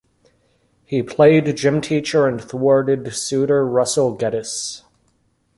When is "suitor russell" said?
3.13-4.17